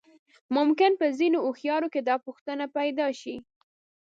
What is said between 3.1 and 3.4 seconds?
شي.